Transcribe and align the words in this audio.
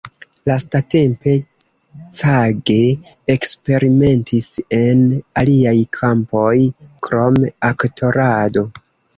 Lastatempe, 0.49 1.33
Cage 2.19 2.77
eksperimentis 3.35 4.49
en 4.81 5.05
aliaj 5.43 5.77
kampoj 5.99 6.57
krom 7.09 7.39
aktorado. 7.73 8.69